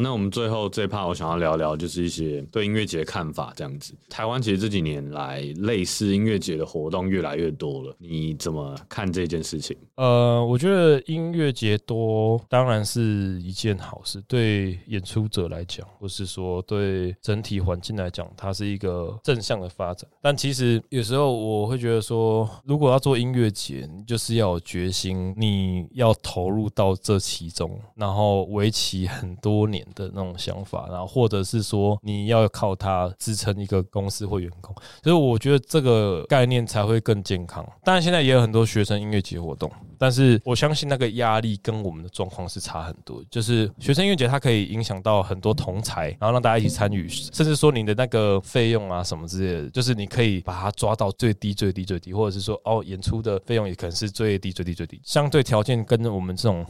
[0.00, 3.52] 那我们最后这一趴，我想要聊聊，就是一些对音乐节的看法。
[3.56, 9.76] 这样子，台湾其实这几年来类似音乐节的活动越来越多了，你怎么看这件事情？
[9.96, 20.08] 呃，我觉得音乐节多当然是一件好事，对演出者来讲，或是说对整体环境来讲，它是一个正向的发展。
[20.22, 29.84] 但其实有时候我会觉得说，如果要做音乐节，就是要有决心，你要投入到这其中，然后为期很多年。
[29.94, 37.66] 的那种想法，然后或者是说你要靠它支撑一个公司或员工，所以我觉得这个概念才会更健康。
[37.82, 39.70] 当然，现在也有很多学生音乐节活动。
[39.98, 43.22] 但是我相信那个压力跟我们的状况是差很多。
[43.30, 55.00] 就是学生音乐节，它可以影响到很多同才，然后让大家一起参与，甚至说你的那个费用啊什么之类的，就是你可以把它抓到最低、最低、最低，或者是说哦，演出的费用也可能是最低、最低、最低。
[55.04, 56.64] 相对条件跟我们这种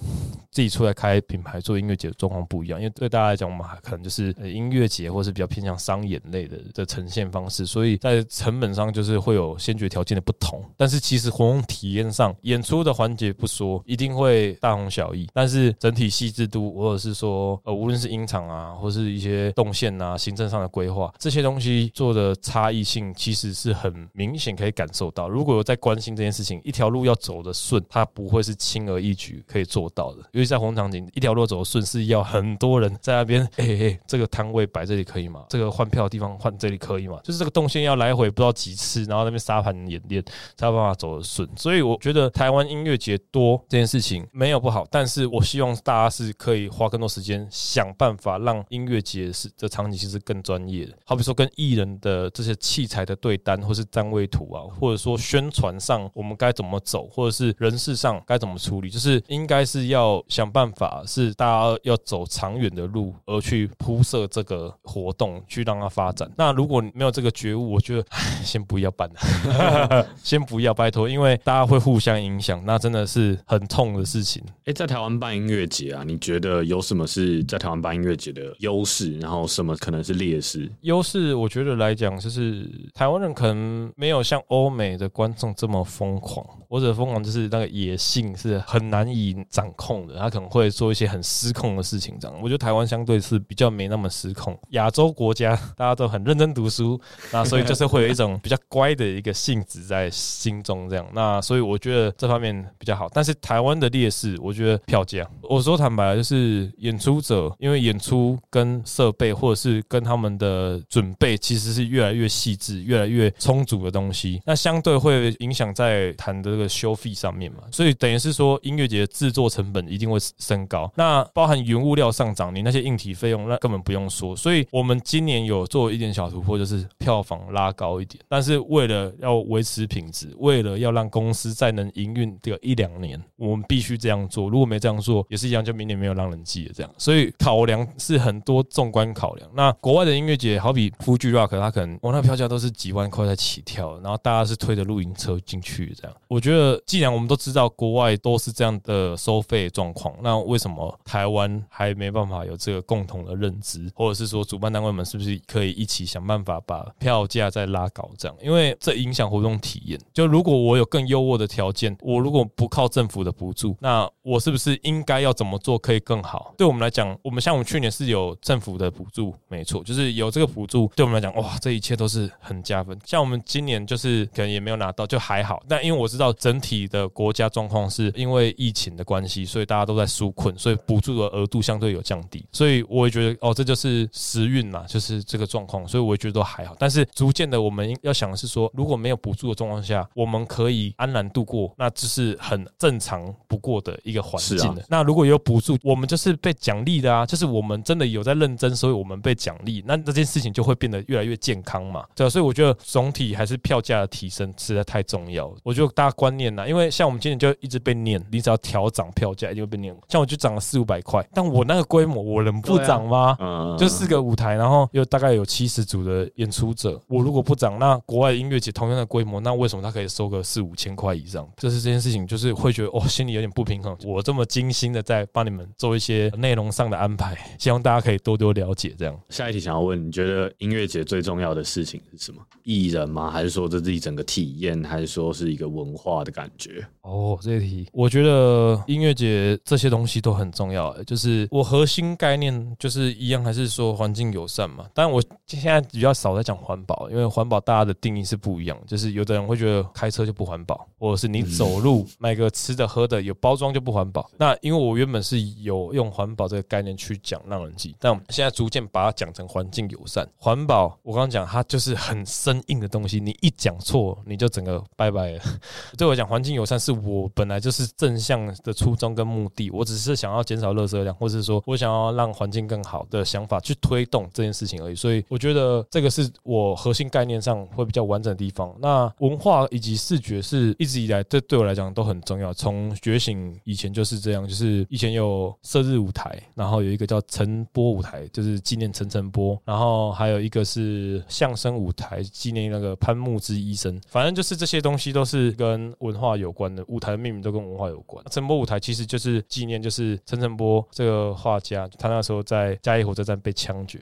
[0.50, 10.64] 自己出来开品牌做音乐节的状况不一样，因为对大家来讲，我们还可能就是音乐节，或是比较偏向商演类的的呈现方式，所以在成本上就是会有先决条件的不同。
[10.76, 15.28] 但是其实活动体验上，演出的环节不说，一定会大同小异。
[15.34, 25.28] 但是整体细致度，或者是说，呃，无论是音场啊，或是一些动线啊、行政上的规划，这些东西做的差异性，其实是很明显可以感受到。
[25.28, 30.20] 如果有在关心这件事情，一条路要走的顺，它不会是轻而易举可以做到的。
[30.30, 35.44] 尤其在红场景，一条路走的顺是要很多人在那边， 哎哎，这个摊位摆这里可以吗？
[35.48, 37.18] 这个换票的地方换这里可以吗？
[37.24, 40.22] 就是这个动线要来回不知道几次，然后那边沙盘演练
[40.56, 41.48] 才有办法走得顺。
[41.56, 43.62] 所以我觉得台湾音乐节多。
[43.68, 50.92] 这件事情没有不好，但是我希望大家是可以花更多时间想办法让音乐节是这场景其实更专业的。
[51.04, 66.30] 好比说跟艺人的这些器材的对单，或是站位图啊，或者说宣传上我们该怎么走，或者是人事上该怎么处理，就是应该是要想办法是大家要走长远的路，而去铺设这个活动，去让它发展。
[66.36, 68.04] 那如果没有这个觉悟，我觉得
[68.44, 73.38] 先不要办了， 先不要拜托，因为大家会互相影响，那真的是。
[73.46, 74.42] 很痛的事情。
[74.66, 79.18] 哎，在台湾办音乐节啊，你觉得有什么是在台湾办音乐节的优势？
[79.18, 80.70] 然后什么可能是劣势？
[80.82, 92.16] 优势，我觉得来讲，就是台湾人可能没有像欧美的观众这么疯狂，或者疯狂就是那个野性是很难以掌控的，他可能会做一些很失控的事情。
[92.20, 94.58] 这样，我觉得台湾相对是比较没那么失控。
[94.70, 97.00] 亚洲国家大家都很认真读书，
[97.32, 100.88] 那所以就是会有一种比较乖的一个性质在心中。
[100.90, 103.08] 这样，那所以我觉得这方面比较好。
[103.12, 105.28] 但是台湾的劣势，我觉得票价。
[105.42, 114.40] 我说坦白，就是演出者因为演出跟设备，或者是跟他们的准备，其实是越来越细致、越来越充足的东西。
[114.44, 117.58] 那相对会影响在谈的这个收费上面嘛。
[117.70, 120.90] 所以等于是说，音乐节制作成本一定会升高。
[120.96, 124.34] 那包含原物料上涨，你那些硬体费用，那根本不用说。
[124.36, 128.22] 所以我们今年有做一点小突破，就是票房拉高一点。
[128.28, 133.22] 但是为了要维持品质，为了要让公司再能营运这个一两年。
[133.36, 136.72] 我们必须这样做，如果没这样做，也是一样，就明年没有让人记了。
[136.74, 139.48] 这样，所以考量是很多纵观考量。
[139.54, 146.16] 那国外的音乐节，好比 Fuji Rock，它可能我那票价都是几万块在起跳，然后大家是推着露营车进去这样。
[146.28, 158.08] 我觉得，既然我们都知道国外都是这样的收费状况，那为什么台湾还没办法有这个共同的认知，或者是说主办单位们是不是可以一起想办法把票价再拉高？
[158.18, 160.00] 这样，因为这影响活动体验。
[160.12, 163.32] 就如果我有更优渥的条件，我如果不靠政府的。
[163.38, 166.52] 补助，那我是不是应该要怎么做可以更好？
[166.58, 172.98] 对我们来讲，我们像我们去年是有政府的补助，没错，就是有这个补助，对我们来讲，哇，这一切都是很加分。
[173.04, 175.62] 像我们今年就是可能也没有拿到，就还好。
[175.68, 182.44] 但因为我知道整体的国家状况是因为疫情的关系，所以大家都在纾困，所以补助的额度相对有降低。
[182.50, 185.86] 所以我也觉得，哦，这就是时运嘛，就是这个状况。
[185.86, 186.74] 所以我也觉得都还好。
[186.76, 193.18] 但是逐渐的，我们要想的是说，如果没有补助的状况下，我们可以安然度过，那这是很正常。
[193.46, 205.56] 不过的一个环境的，那如果有补助，我们就是被奖励的啊，就是我们真的有在认真，所以我们被奖励，那这件事情就会变得越来越健康嘛，对啊，所以我觉得总体还是票价的提升实在太重要了。
[205.62, 209.94] 我觉得大家观念呐，因为像我们今年就一直被念，你只要调涨票价，一定会被念。
[210.08, 213.36] 像我就涨了四五百块，但我那个规模，我能不涨吗？
[213.40, 221.48] 嗯，就四个舞台，然后又大概有七十组的演出者，我如果不涨，那国外音乐节同样的规模，那为什么他可以收个四五千块以上？
[221.56, 223.94] 就是这件事情，就是会觉得哦，心里有点不平衡。
[224.04, 228.94] 我这么精心的在帮你们做一些内容上的安排，希望大家可以多多了解。
[228.96, 232.40] 这样，下一题想要问，你觉得音乐节最重要的事情是什么？
[232.62, 233.30] 艺人吗？
[233.30, 234.82] 还是说这是一整个体验？
[234.84, 236.86] 还是说是一个文化的感觉？
[237.02, 240.96] 哦，这一题，我觉得音乐节这些东西都很重要。
[241.04, 244.86] 就是我核心概念就是一样，还是说环境友善嘛？
[244.94, 248.78] 但我现在比较少在讲环保，因为环保大家的定义是不一样。
[248.86, 254.30] 就是有的人会觉得开车就不环保，或者是你走路 买个吃的喝的有包装就不环保。
[254.36, 260.28] 那因为我原本是有用环保这个概念去讲让人记，但现在逐渐把它讲成环境友善。
[260.36, 265.40] 环保，我刚刚讲它就是很生硬的东西，你一讲错，你就整个拜拜了。
[265.96, 274.94] 对我讲，环境友善是我本来就是正向的初衷跟目的，我只是想要减少垃圾量，或者是说我想要让环境更好的想法去推动这件事情而已。
[274.94, 278.70] 所以我觉得这个是我核心概念上会比较完整的地方。
[278.80, 282.52] 那文化以及视觉是一直以来这对我来讲都很重要。
[282.52, 294.00] 从觉醒以前就是这样，就是以前有射日舞台，然后有一个叫陈波舞台，就是纪念陈陈波，然后还有一个是相声舞台，纪念那个潘木之医生。
[294.08, 298.24] 反正就是这些东西都是跟文化有关的，舞台的命名都跟文化有关。
[298.30, 304.00] 陈波舞台其实就是纪念，就是陈陈波这个画家，他那时候在嘉义火车站被枪决，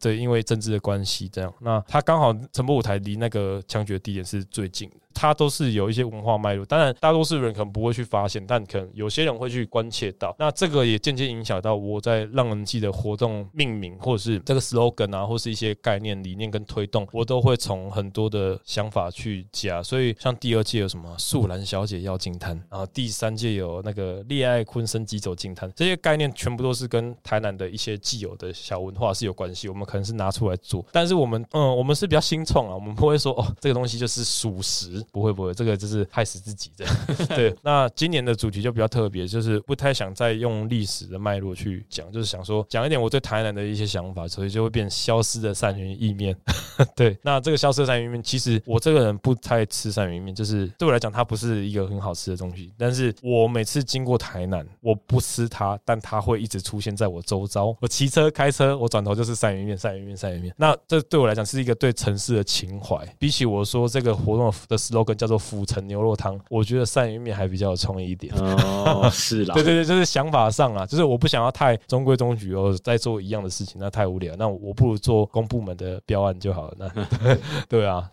[0.00, 1.52] 对，因为政治的关系这样。
[1.60, 4.96] 那他刚好陈波舞台离那个枪决地点是最近的。
[5.18, 10.32] 它都是有一些文化脉络，当然大多数人可能不会去发现，但可能有些人会去关切到。
[10.38, 19.82] 那这个也间接影响到我在让人记的活动命名，或者是这个 slogan 啊，或是一些概念、理念跟推动，我都会从很多的想法去加。
[19.82, 29.68] 所以像第二届有什么素兰小姐要进摊，然后第三届有那个恋爱昆生鸡走进摊，这些概念全部都是跟台南的一些既有的小文化是有关系。
[29.68, 35.04] 我们可能是拿出来做，但是我们嗯，我们是比较新创啊，我们不会说哦，这个东西就是属实。
[35.10, 36.86] 不会不会，这个就是害死自己的。
[37.36, 46.36] 对，那今年的主题就比较特别，就是不太想再用历史的脉络去讲，就是想说讲一点我对台南的一些想法，所以就会变消失的鳝鱼意面。
[46.94, 52.72] 对，那这个消失的鳝鱼意面，其实我这个人不太吃鳝鱼意面，就是对我来讲，它不是一个很好吃的东西。
[52.78, 57.76] 但是我每次经过台南，我不吃它，但它会一直出现在我周遭。
[57.80, 60.54] 我骑车开车，我转头就是鳝鱼面，鳝鱼面，鳝鱼面。
[60.56, 62.96] 那这对我来讲是一个对城市的情怀。
[63.18, 68.32] 比起我说这个活动的叫做府城牛肉汤，我觉得鳝鱼面还比较有创意一点。
[68.34, 74.34] 哦， 是啦，对对对，就是想法上啊，就是我不想要太中规中矩哦，再做一样的事情，那太无聊。
[74.36, 76.76] 那我不如做公部门的标案就好了。
[76.78, 77.36] 那
[77.68, 78.10] 对啊。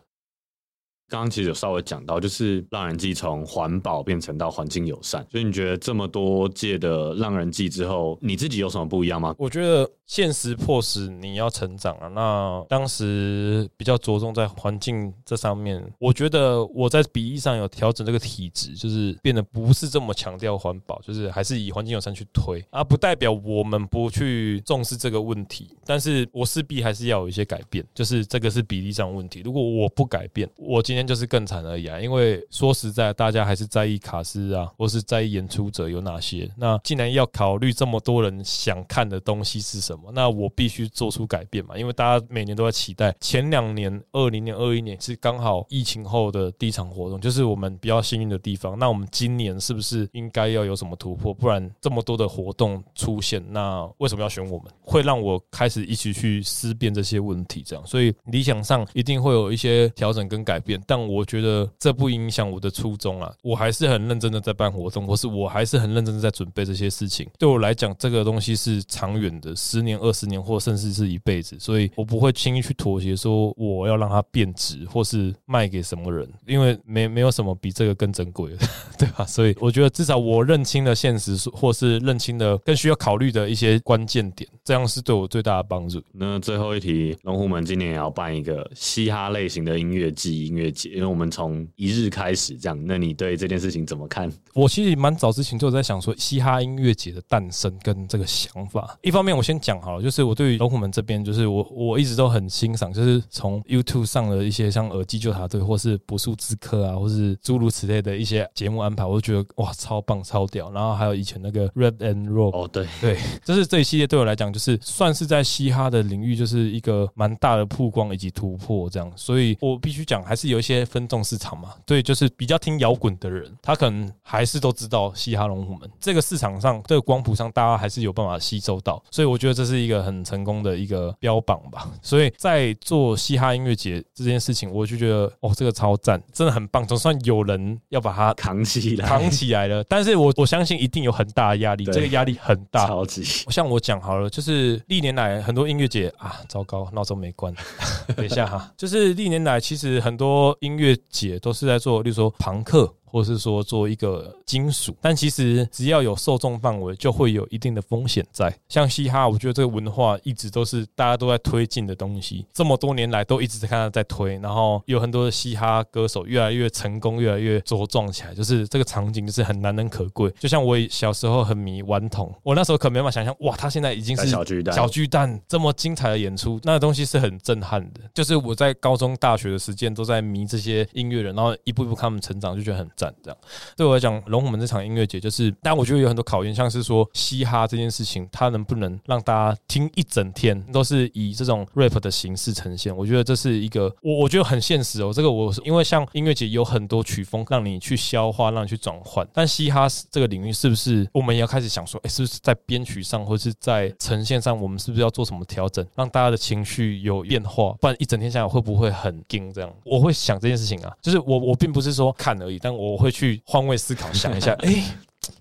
[1.07, 9.35] 刚刚其实有稍微讲到，就是让人记从环保变成到环境友善，所以你觉得这么多届的让人记之后，你自己有什么不一样吗？
[9.37, 12.07] 我觉得现实迫使你要成长啊。
[12.07, 25.69] 那当时比较着重在环境这上面，我觉得我在比例上有调整这个体质，就是变得不是这么强调环保，就是还是以环境友善去推，而不代表我们不去重视这个问题。
[25.85, 29.41] 但是我势必还是要有一些改变，就是这个是比例上问题。
[29.45, 31.99] 如果我不改变，我今今天就是更惨而已啊！
[31.99, 36.49] 因为说实在，大家还是在意卡斯啊，或是在意演出者有哪些。
[36.55, 41.77] 那既然要考虑这么多人想看的东西是什么，那我必须做出改变嘛。
[41.77, 48.79] 因为大家每年都在期待，前两年二零年、二一年是刚好疫情后的第一场活动，就是我们比较幸运的地方。
[48.79, 51.33] 那我们今年是不是应该要有什么突破？
[51.33, 54.71] 不然这么多的活动出现，那为什么要选我们？
[54.81, 57.61] 会让我开始一起去思辨这些问题。
[57.65, 60.81] 这样，所以理想上一定会有一些调整跟改变。
[60.87, 67.27] 但我觉得这不影响我的初衷啊，我还是很认真的在办活动，或是我还是很认真的在准备这些事情。
[67.37, 78.57] 对我来讲，这个东西是长远的，十年、二十年，或甚至是一辈子，所以我不会轻易去妥协，说我要让它变值，或是卖给什么人，因为没没有什么比这个更珍贵的，
[78.97, 79.25] 对吧？
[79.25, 86.01] 所以我觉得至少我认清了现实，或是认清了更需要考虑的一些关键点，这样是对我最大的帮助。
[86.11, 90.89] 那最后一题，龙虎门今年也要办一个嘻哈类型的音乐季，音乐节。
[90.89, 94.27] 因为我们从一日开始这样，那你对这件事情怎么看？
[94.55, 98.97] 我其实蛮早之前就在想说，嘻哈音乐节的诞生跟这个想法。
[99.03, 110.71] 一方面，我先讲好了，就是我对于龙虎门这边，就是我我一直都很欣赏，就是从 YouTube 上的一些像耳机救察队，或是不速之客啊，或是诸如此类的一些节目安排，我就觉得哇，超棒超屌。
[110.71, 119.11] 然后还有以前那个 Red and Roll，哦对对，就是这一系列对我来讲，就是算是在嘻哈的领域，就是一个蛮大的曝光以及突破这样。
[119.17, 120.85] 所以我必须讲，还是有一些。
[120.95, 131.91] 分众市场嘛，对，就是比较听摇滚的人，他可能还是都知道嘻哈龙虎门这个市场上，这个光谱上，大家还是有办法吸收到，所以我觉得这是一个很成功的一个标榜吧。
[132.01, 139.83] 所以在做嘻哈音乐节这件事情，我就觉得哦，这个超赞，真的很棒，总算有人要把它扛起来，扛起来了。
[139.85, 143.23] 但是我我相信一定有很大的压力，这个压力很大，超级。
[143.49, 144.44] 像我讲好了，就是
[144.87, 147.53] 历年来很多音乐节啊，糟糕，闹钟没关，
[148.15, 150.95] 等一下哈， 就是历年来其实很多音乐。
[151.09, 152.93] 节都是在做，例如说朋克。
[153.15, 158.53] 或是说做一个金属，但其实只要有受众范围，就会有一定的风险在。
[158.67, 170.29] 像嘻哈，我觉得这个文化一直都是大家都在推进的东西，这么多年来都一直在看到在推，然后有很多的嘻哈歌手越来越成功，越来越茁壮起来，就是这个场景就是很难能可贵。
[170.37, 178.01] 就像我小时候很迷顽童，我那时候可没办法想象，哇，他现在已经是小巨蛋，小巨蛋这么精彩的演出，那个东西是很震撼的。
[178.13, 183.04] 就是我在高中、大学的时间都在迷这些音乐人，然后一步一步看他们成长，就觉得很赞。
[183.23, 183.37] 这样
[183.75, 192.95] 对我来讲，龙虎门这场音乐节就是，但我觉得有很多考验，像是说嘻哈这件事情，它能不能让大家听一整天都是以这种 rap 的形式呈现？
[192.95, 195.11] 我觉得这是一个我我觉得很现实哦。
[195.13, 207.73] 这个我因为像音乐节有很多曲风让你去消化，让你去转换，但嘻哈这个领域是不是我们也要开始想说，哎，是不是在编曲上或是在呈现上，我们是不是要做什么调整，让大家的情绪有变化？
[207.79, 209.51] 不然一整天下来会不会很惊？
[209.53, 214.83] 这样我会想这件事情啊，就是我我并不是说看而已，但我会去换位思考，想一下， 哎，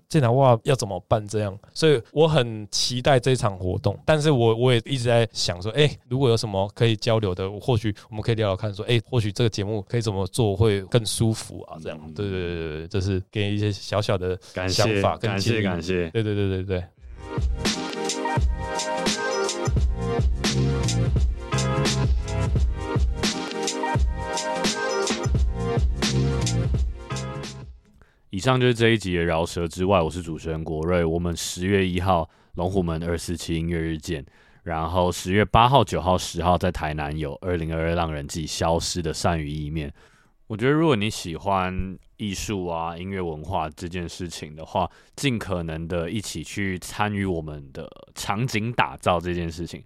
[0.07, 1.25] 这场哇要怎么办？
[1.27, 3.97] 这样，所以我很期待这场活动。
[4.05, 11.77] 但是我我也一直在想说，哎，如果有什么可以交流的，或许我们可以聊聊看，说，哎，或许这个节目可以怎么做会更舒服啊？
[11.81, 14.39] 这样，对对对对，这是给一些小小的
[14.69, 16.83] 想法，感谢感谢，对对对对对。
[28.45, 31.03] 上就是这一集的饶舌之外，我是主持人国瑞。
[31.03, 34.23] 我们十月一号龙虎门二四七音乐日见，
[34.65, 39.91] 然后十月八号、九号、十号在台南有二零二二浪人季消失的善于意面。
[40.45, 49.83] 我觉得如果你喜欢艺术啊、音乐文化这件事情的话，尽可能的一起去参与我们的场景打造这件事情。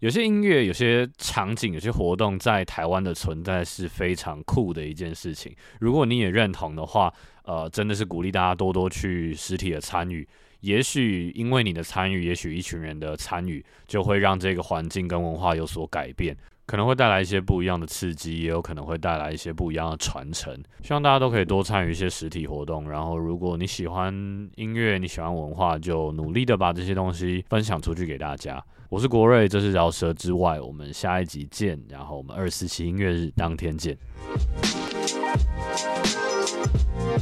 [0.00, 5.56] 有些音乐、有些场景、有些活动在台湾的存在是非常酷的一件事情。
[5.80, 7.10] 如果你也认同的话，
[7.44, 10.26] 呃，真的是鼓励大家多多去实体的参与。
[10.60, 16.36] 也许因为你的参与，也许一群人的参与，就会让这个环境跟文化有所改变，
[16.66, 20.56] 可能会带来一些不一样的刺激，也有可能会带来一些不一样的传承。
[20.84, 22.88] 希望大家都可以多参与一些实体活动。
[22.88, 24.14] 然后，如果你喜欢
[24.54, 28.64] 音乐，你喜欢文化，就努力的把这些东西分享出去给大家。
[28.88, 31.82] 我是国瑞，这是饶舌之外，我们下一集见。
[31.88, 33.98] 然后我们二十四期音乐日当天见。
[36.94, 37.18] We'll